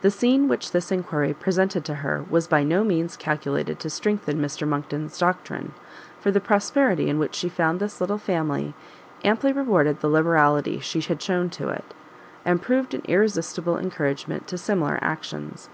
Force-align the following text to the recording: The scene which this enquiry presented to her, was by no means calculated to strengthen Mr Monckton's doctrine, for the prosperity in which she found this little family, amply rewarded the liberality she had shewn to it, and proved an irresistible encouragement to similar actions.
The 0.00 0.10
scene 0.10 0.48
which 0.48 0.72
this 0.72 0.90
enquiry 0.90 1.32
presented 1.32 1.84
to 1.84 1.94
her, 2.02 2.24
was 2.28 2.48
by 2.48 2.64
no 2.64 2.82
means 2.82 3.16
calculated 3.16 3.78
to 3.78 3.88
strengthen 3.88 4.40
Mr 4.42 4.66
Monckton's 4.66 5.16
doctrine, 5.16 5.74
for 6.18 6.32
the 6.32 6.40
prosperity 6.40 7.08
in 7.08 7.20
which 7.20 7.36
she 7.36 7.48
found 7.48 7.78
this 7.78 8.00
little 8.00 8.18
family, 8.18 8.74
amply 9.24 9.52
rewarded 9.52 10.00
the 10.00 10.08
liberality 10.08 10.80
she 10.80 11.00
had 11.02 11.22
shewn 11.22 11.50
to 11.50 11.68
it, 11.68 11.94
and 12.44 12.62
proved 12.62 12.94
an 12.94 13.02
irresistible 13.04 13.78
encouragement 13.78 14.48
to 14.48 14.58
similar 14.58 14.98
actions. 15.00 15.68